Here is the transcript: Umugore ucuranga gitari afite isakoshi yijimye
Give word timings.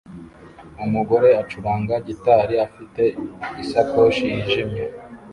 Umugore 0.85 1.29
ucuranga 1.41 1.95
gitari 2.07 2.55
afite 2.67 3.03
isakoshi 3.63 4.23
yijimye 4.33 4.83